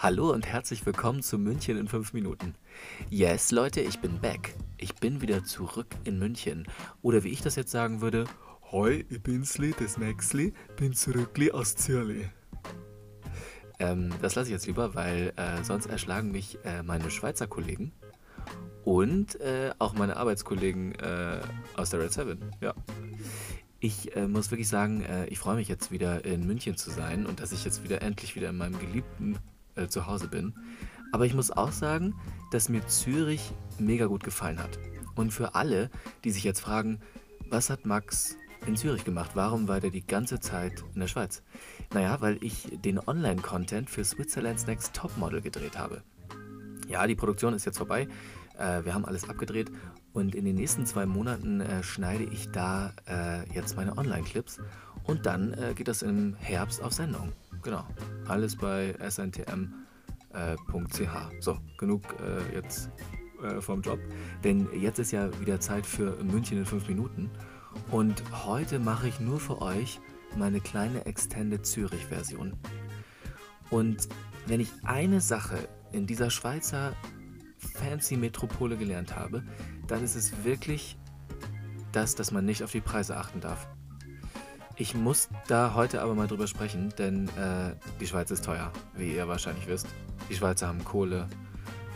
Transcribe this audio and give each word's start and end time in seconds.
Hallo 0.00 0.30
und 0.30 0.46
herzlich 0.46 0.86
willkommen 0.86 1.24
zu 1.24 1.38
München 1.38 1.76
in 1.76 1.88
5 1.88 2.12
Minuten. 2.12 2.54
Yes, 3.10 3.50
Leute, 3.50 3.80
ich 3.80 3.98
bin 3.98 4.20
back. 4.20 4.54
Ich 4.76 4.94
bin 4.94 5.22
wieder 5.22 5.42
zurück 5.42 5.88
in 6.04 6.20
München. 6.20 6.68
Oder 7.02 7.24
wie 7.24 7.30
ich 7.30 7.40
das 7.40 7.56
jetzt 7.56 7.72
sagen 7.72 8.00
würde, 8.00 8.26
Hoi, 8.70 9.04
ich 9.10 9.20
bin's, 9.20 9.58
das 9.76 9.98
Maxli, 9.98 10.54
bin 10.76 10.94
zurückli 10.94 11.50
aus 11.50 11.74
Zürli. 11.74 12.28
Ähm, 13.80 14.14
das 14.22 14.36
lasse 14.36 14.50
ich 14.50 14.52
jetzt 14.52 14.68
lieber, 14.68 14.94
weil 14.94 15.32
äh, 15.34 15.64
sonst 15.64 15.86
erschlagen 15.86 16.30
mich 16.30 16.64
äh, 16.64 16.84
meine 16.84 17.10
Schweizer 17.10 17.48
Kollegen 17.48 17.90
und 18.84 19.40
äh, 19.40 19.72
auch 19.80 19.94
meine 19.94 20.16
Arbeitskollegen 20.16 20.94
äh, 20.94 21.40
aus 21.76 21.90
der 21.90 21.98
Red 21.98 22.12
Seven. 22.12 22.54
Ja. 22.60 22.72
Ich 23.80 24.14
äh, 24.14 24.28
muss 24.28 24.52
wirklich 24.52 24.68
sagen, 24.68 25.02
äh, 25.02 25.26
ich 25.26 25.40
freue 25.40 25.56
mich 25.56 25.66
jetzt 25.66 25.90
wieder 25.90 26.24
in 26.24 26.46
München 26.46 26.76
zu 26.76 26.90
sein 26.90 27.26
und 27.26 27.40
dass 27.40 27.50
ich 27.50 27.64
jetzt 27.64 27.82
wieder 27.82 28.00
endlich 28.00 28.36
wieder 28.36 28.50
in 28.50 28.58
meinem 28.58 28.78
geliebten 28.78 29.40
Zuhause 29.86 30.28
bin. 30.28 30.54
Aber 31.12 31.26
ich 31.26 31.34
muss 31.34 31.50
auch 31.50 31.72
sagen, 31.72 32.14
dass 32.50 32.68
mir 32.68 32.86
Zürich 32.86 33.52
mega 33.78 34.06
gut 34.06 34.24
gefallen 34.24 34.58
hat. 34.58 34.78
Und 35.14 35.32
für 35.32 35.54
alle, 35.54 35.90
die 36.24 36.30
sich 36.30 36.44
jetzt 36.44 36.60
fragen, 36.60 37.00
was 37.50 37.70
hat 37.70 37.86
Max 37.86 38.36
in 38.66 38.76
Zürich 38.76 39.04
gemacht. 39.04 39.30
Warum 39.34 39.68
war 39.68 39.80
der 39.80 39.90
die 39.90 40.06
ganze 40.06 40.40
Zeit 40.40 40.84
in 40.94 41.00
der 41.00 41.06
Schweiz? 41.08 41.42
Naja, 41.92 42.20
weil 42.20 42.38
ich 42.42 42.68
den 42.84 42.98
Online-Content 42.98 43.88
für 43.88 44.04
Switzerland's 44.04 44.66
Next 44.66 44.94
Topmodel 44.94 45.40
gedreht 45.40 45.78
habe. 45.78 46.02
Ja, 46.88 47.06
die 47.06 47.14
Produktion 47.14 47.54
ist 47.54 47.64
jetzt 47.64 47.78
vorbei. 47.78 48.08
Äh, 48.58 48.84
wir 48.84 48.94
haben 48.94 49.04
alles 49.04 49.28
abgedreht 49.28 49.70
und 50.12 50.34
in 50.34 50.44
den 50.44 50.56
nächsten 50.56 50.86
zwei 50.86 51.06
Monaten 51.06 51.60
äh, 51.60 51.82
schneide 51.82 52.24
ich 52.24 52.50
da 52.50 52.92
äh, 53.06 53.48
jetzt 53.54 53.76
meine 53.76 53.96
Online-Clips 53.96 54.60
und 55.04 55.26
dann 55.26 55.54
äh, 55.54 55.74
geht 55.74 55.88
das 55.88 56.02
im 56.02 56.34
Herbst 56.36 56.82
auf 56.82 56.92
Sendung. 56.92 57.32
Genau. 57.62 57.84
Alles 58.26 58.56
bei 58.56 58.94
sntm.ch. 59.08 59.72
Äh, 60.34 61.40
so, 61.40 61.58
genug 61.76 62.02
äh, 62.20 62.54
jetzt 62.54 62.90
vom 63.60 63.82
Job. 63.82 64.00
Denn 64.42 64.68
jetzt 64.74 64.98
ist 64.98 65.12
ja 65.12 65.30
wieder 65.40 65.60
Zeit 65.60 65.86
für 65.86 66.22
München 66.24 66.58
in 66.58 66.66
fünf 66.66 66.88
Minuten. 66.88 67.30
Und 67.90 68.22
heute 68.44 68.78
mache 68.78 69.08
ich 69.08 69.20
nur 69.20 69.38
für 69.38 69.62
euch 69.62 70.00
meine 70.36 70.60
kleine 70.60 71.06
Extended 71.06 71.64
Zürich-Version. 71.64 72.54
Und 73.70 74.08
wenn 74.46 74.60
ich 74.60 74.70
eine 74.82 75.20
Sache 75.20 75.68
in 75.92 76.06
dieser 76.06 76.30
Schweizer 76.30 76.94
fancy 77.58 78.16
Metropole 78.16 78.76
gelernt 78.76 79.16
habe, 79.16 79.42
dann 79.86 80.02
ist 80.02 80.16
es 80.16 80.44
wirklich 80.44 80.98
das, 81.92 82.14
dass 82.14 82.30
man 82.30 82.44
nicht 82.44 82.62
auf 82.62 82.72
die 82.72 82.80
Preise 82.80 83.16
achten 83.16 83.40
darf. 83.40 83.68
Ich 84.80 84.94
muss 84.94 85.28
da 85.48 85.74
heute 85.74 86.00
aber 86.02 86.14
mal 86.14 86.28
drüber 86.28 86.46
sprechen, 86.46 86.94
denn 86.98 87.26
äh, 87.30 87.74
die 88.00 88.06
Schweiz 88.06 88.30
ist 88.30 88.44
teuer, 88.44 88.72
wie 88.94 89.12
ihr 89.12 89.26
wahrscheinlich 89.26 89.66
wisst. 89.66 89.88
Die 90.30 90.36
Schweizer 90.36 90.68
haben 90.68 90.84
Kohle, 90.84 91.28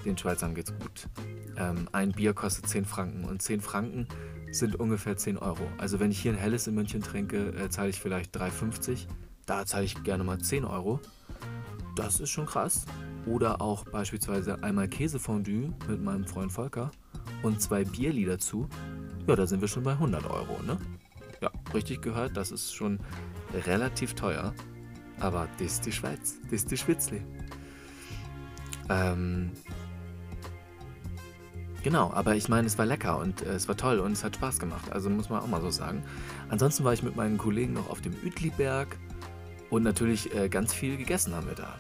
den 0.05 0.19
Schweizern 0.19 0.53
geht's 0.53 0.73
gut. 0.77 1.09
Ähm, 1.57 1.89
ein 1.93 2.11
Bier 2.11 2.35
kostet 2.35 2.69
10 2.69 2.85
Franken 2.85 3.25
und 3.25 3.41
10 3.41 3.61
Franken 3.61 4.09
sind 4.51 4.75
ungefähr 4.75 5.17
10 5.17 5.39
Euro. 5.39 5.63
Also 5.79 6.01
wenn 6.01 6.11
ich 6.11 6.21
hier 6.21 6.33
ein 6.33 6.39
helles 6.39 6.67
in 6.67 6.75
München 6.75 7.03
trinke, 7.03 7.51
äh, 7.51 7.71
zahle 7.71 7.91
ich 7.91 8.01
vielleicht 8.01 8.37
3,50. 8.37 9.07
Da 9.47 9.65
zahle 9.65 9.85
ich 9.85 10.03
gerne 10.03 10.25
mal 10.25 10.39
10 10.39 10.65
Euro. 10.65 10.99
Das 11.95 12.19
ist 12.19 12.31
schon 12.31 12.47
krass. 12.47 12.85
Oder 13.27 13.61
auch 13.61 13.85
beispielsweise 13.85 14.61
einmal 14.65 14.89
Käsefondue 14.89 15.73
mit 15.87 16.03
meinem 16.03 16.27
Freund 16.27 16.51
Volker 16.51 16.91
und 17.45 17.63
zwei 17.63 17.85
Bierli 17.85 18.25
dazu. 18.25 18.69
Ja, 19.29 19.37
da 19.37 19.47
sind 19.47 19.61
wir 19.61 19.69
schon 19.69 19.85
bei 19.85 19.93
100 19.93 20.29
Euro, 20.29 20.61
ne? 20.67 20.79
Ja, 21.43 21.51
richtig 21.75 22.01
gehört, 22.01 22.37
das 22.37 22.53
ist 22.53 22.73
schon 22.73 22.99
relativ 23.67 24.15
teuer. 24.15 24.55
Aber 25.21 25.49
das 25.59 25.73
ist 25.73 25.87
die 25.87 25.93
Schweiz, 25.93 26.39
das 26.45 26.53
ist 26.53 26.71
die 26.71 26.77
Schwitzli. 26.79 27.23
Ähm, 28.89 29.53
Genau, 31.83 32.13
aber 32.13 32.37
ich 32.37 32.49
meine, 32.49 32.69
es 32.69 32.79
war 32.79 32.87
lecker 32.87 33.19
und 33.19 33.43
äh, 33.43 33.55
es 33.55 33.67
war 33.67 33.77
toll 33.77 33.99
und 33.99 34.13
es 34.13 34.23
hat 34.23 34.37
Spaß 34.37 34.61
gemacht. 34.61 34.93
Also 34.93 35.11
muss 35.11 35.31
man 35.31 35.41
auch 35.41 35.49
mal 35.49 35.61
so 35.61 35.71
sagen. 35.71 36.05
Ansonsten 36.49 36.85
war 36.85 36.93
ich 36.93 37.03
mit 37.03 37.17
meinen 37.17 37.39
Kollegen 37.39 37.73
noch 37.73 37.91
auf 37.91 38.01
dem 38.01 38.15
Uetliberg 38.25 38.97
und 39.69 39.83
natürlich 39.83 40.33
äh, 40.35 40.49
ganz 40.49 40.73
viel 40.73 40.97
gegessen 40.97 41.35
haben 41.35 41.49
wir 41.49 41.57
da. 41.57 41.75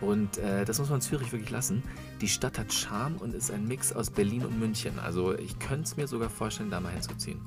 Und 0.00 0.38
äh, 0.38 0.64
das 0.64 0.78
muss 0.78 0.88
man 0.88 1.02
Zürich 1.02 1.30
wirklich 1.30 1.50
lassen. 1.50 1.82
Die 2.22 2.28
Stadt 2.28 2.58
hat 2.58 2.72
Charme 2.72 3.16
und 3.16 3.34
ist 3.34 3.50
ein 3.50 3.68
Mix 3.68 3.92
aus 3.92 4.08
Berlin 4.08 4.46
und 4.46 4.58
München. 4.58 4.98
Also 4.98 5.36
ich 5.36 5.58
könnte 5.58 5.84
es 5.84 5.96
mir 5.98 6.06
sogar 6.06 6.30
vorstellen, 6.30 6.70
da 6.70 6.80
mal 6.80 6.92
hinzuziehen. 6.92 7.40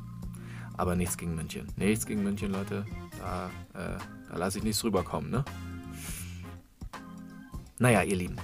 Aber 0.78 0.96
nichts 0.96 1.18
gegen 1.18 1.36
München. 1.36 1.68
Nichts 1.76 2.06
gegen 2.06 2.24
München, 2.24 2.52
Leute. 2.52 2.86
Da, 3.20 3.50
äh, 3.74 3.98
da 4.30 4.38
lasse 4.38 4.60
ich 4.60 4.64
nichts 4.64 4.84
rüberkommen, 4.84 5.32
ne? 5.32 5.44
Naja, 7.80 8.04
ihr 8.04 8.16
Lieben. 8.16 8.38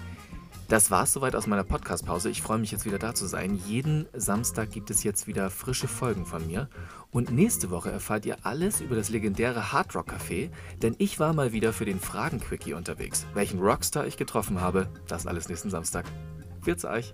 Das 0.70 0.90
war's 0.90 1.14
soweit 1.14 1.36
aus 1.36 1.46
meiner 1.46 1.64
Podcast-Pause. 1.64 2.30
Ich 2.30 2.42
freue 2.42 2.58
mich 2.58 2.72
jetzt 2.72 2.86
wieder 2.86 2.98
da 2.98 3.14
zu 3.14 3.28
sein. 3.28 3.60
Jeden 3.68 4.08
Samstag 4.14 4.72
gibt 4.72 4.90
es 4.90 5.04
jetzt 5.04 5.28
wieder 5.28 5.50
frische 5.50 5.88
Folgen 5.88 6.26
von 6.26 6.48
mir. 6.48 6.70
Und 7.12 7.32
nächste 7.32 7.70
Woche 7.70 7.92
erfahrt 7.92 8.26
ihr 8.26 8.38
alles 8.44 8.82
über 8.82 8.96
das 8.96 9.10
legendäre 9.10 9.72
Hard 9.72 9.94
Rock 9.94 10.12
Café, 10.12 10.50
denn 10.82 10.96
ich 10.98 11.20
war 11.20 11.34
mal 11.34 11.52
wieder 11.52 11.74
für 11.74 11.86
den 11.86 12.00
Fragen-Quickie 12.00 12.74
unterwegs. 12.74 13.28
Welchen 13.36 13.60
Rockstar 13.60 14.08
ich 14.08 14.18
getroffen 14.18 14.62
habe, 14.62 14.88
das 15.08 15.28
alles 15.28 15.48
nächsten 15.48 15.70
Samstag. 15.70 16.06
Wird's 16.64 16.86
euch! 16.86 17.14